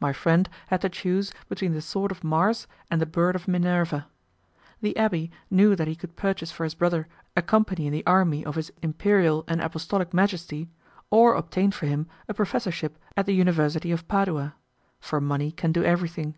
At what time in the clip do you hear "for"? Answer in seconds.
6.50-6.64, 11.72-11.84, 14.98-15.20